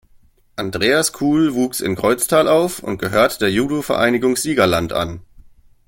Andreas 0.55 1.13
Kuhl 1.13 1.53
wuchs 1.53 1.79
in 1.79 1.95
Kreuztal 1.95 2.47
auf 2.47 2.79
und 2.81 2.97
gehört 2.97 3.39
der 3.39 3.51
"Judo-Vereinigung 3.51 4.35
Siegerland" 4.35 4.93
an. 4.93 5.21